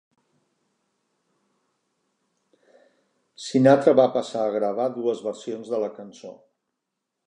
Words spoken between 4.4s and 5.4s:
a gravar dues